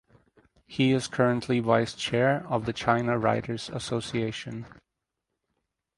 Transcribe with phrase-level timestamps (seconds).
[0.65, 4.65] He is currently vice chair of the China Writers Association.